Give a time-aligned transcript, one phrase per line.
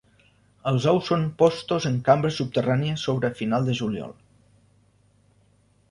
[0.69, 4.19] Els ous són posts en cambres subterrànies sobre final de juliol.